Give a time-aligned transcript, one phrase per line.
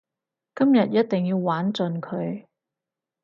[0.55, 2.47] 今日一定要玩盡佢